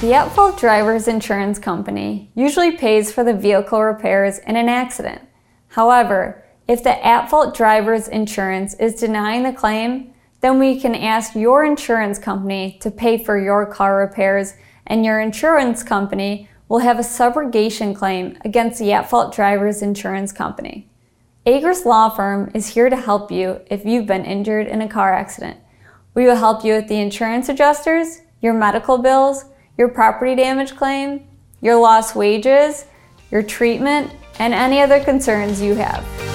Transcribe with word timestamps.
The 0.00 0.14
at 0.14 0.32
fault 0.32 0.58
driver's 0.58 1.08
insurance 1.08 1.58
company 1.58 2.30
usually 2.34 2.74
pays 2.74 3.12
for 3.12 3.22
the 3.22 3.34
vehicle 3.34 3.82
repairs 3.82 4.38
in 4.38 4.56
an 4.56 4.66
accident. 4.66 5.20
However, 5.68 6.42
if 6.66 6.82
the 6.82 7.06
at 7.06 7.28
fault 7.28 7.54
driver's 7.54 8.08
insurance 8.08 8.72
is 8.72 8.94
denying 8.94 9.42
the 9.42 9.52
claim, 9.52 10.14
then 10.40 10.58
we 10.58 10.80
can 10.80 10.94
ask 10.94 11.34
your 11.34 11.66
insurance 11.66 12.18
company 12.18 12.78
to 12.80 12.90
pay 12.90 13.22
for 13.22 13.38
your 13.38 13.66
car 13.66 13.98
repairs, 13.98 14.54
and 14.86 15.04
your 15.04 15.20
insurance 15.20 15.82
company 15.82 16.48
will 16.66 16.78
have 16.78 16.98
a 16.98 17.02
subrogation 17.02 17.94
claim 17.94 18.38
against 18.42 18.78
the 18.78 18.94
at 18.94 19.10
fault 19.10 19.34
driver's 19.34 19.82
insurance 19.82 20.32
company. 20.32 20.88
Agruss 21.44 21.84
Law 21.84 22.08
Firm 22.08 22.50
is 22.54 22.68
here 22.68 22.88
to 22.88 22.96
help 22.96 23.30
you 23.30 23.60
if 23.70 23.84
you've 23.84 24.06
been 24.06 24.24
injured 24.24 24.66
in 24.66 24.80
a 24.80 24.88
car 24.88 25.12
accident. 25.12 25.58
We 26.14 26.24
will 26.24 26.36
help 26.36 26.64
you 26.64 26.72
with 26.72 26.88
the 26.88 27.02
insurance 27.02 27.50
adjusters, 27.50 28.22
your 28.40 28.54
medical 28.54 28.96
bills, 28.96 29.44
your 29.80 29.88
property 29.88 30.34
damage 30.34 30.76
claim, 30.76 31.26
your 31.62 31.80
lost 31.80 32.14
wages, 32.14 32.84
your 33.30 33.42
treatment, 33.42 34.12
and 34.38 34.52
any 34.52 34.82
other 34.82 35.02
concerns 35.02 35.58
you 35.62 35.74
have. 35.74 36.29